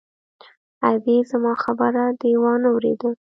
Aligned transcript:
_ادې! 0.89 1.15
زما 1.31 1.53
خبره 1.63 2.03
دې 2.21 2.31
وانه 2.43 2.69
ورېده! 2.75 3.09